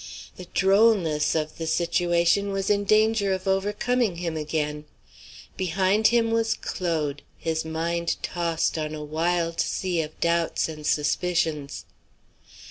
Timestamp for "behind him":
5.57-6.31